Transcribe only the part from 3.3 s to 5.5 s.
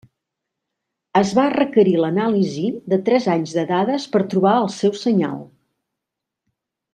anys de dades per trobar el seu senyal.